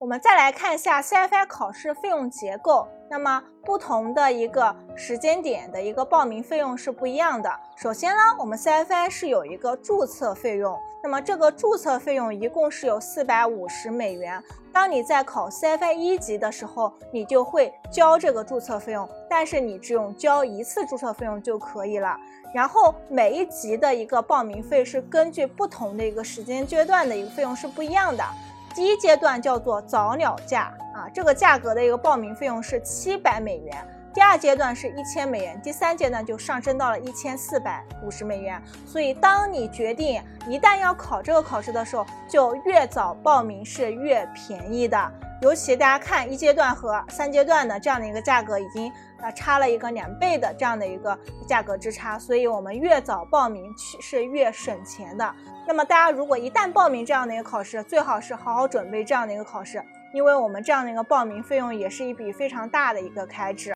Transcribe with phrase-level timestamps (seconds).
[0.00, 2.88] 我们再来看一下 CFI 考试费用结构。
[3.10, 7.52] 那么不同的一个时间点的一个报名费用是不一样的。
[7.76, 14.42] 首先呢，我们 CFI 是有一个注册费用，那么这个注册费用一共是有四百五十美元。
[14.72, 22.16] 当你在考 CFI 一级的时候，你就会交这个注册费用，但是你只用交一次注册费用就可以了。
[22.54, 28.24] 然后每一级的一个报名费是根据不同的一个时间阶段的一个费用是不一样的。
[28.74, 33.86] 第一阶段叫做早鸟价啊，这个价格的一个报名费用是七百美元。
[34.12, 38.60] 第二阶段是一千美元，第三阶段就上升到了一千四百五十美元。
[38.84, 45.12] 所以，当你决定一旦要考这个考试的时候，就越早报名是越便宜的。
[45.40, 52.18] 尤其大家看一阶段和三阶段的这样的一个价格，已经呃差了一个两倍的这样的一个价格之差。
[52.18, 55.34] 所以，我们越早报名去是越省钱的。
[55.66, 63.68] 那么，大家如果一旦报名这样的一个考试，最好是好好准备这样的一个考试，因为我们这样的一个报名费用也是一笔非常大的一个开支。